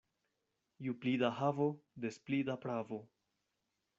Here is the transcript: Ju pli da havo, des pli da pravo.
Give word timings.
Ju 0.85 0.93
pli 1.03 1.13
da 1.25 1.29
havo, 1.41 1.69
des 2.05 2.19
pli 2.29 2.39
da 2.47 2.57
pravo. 2.65 3.01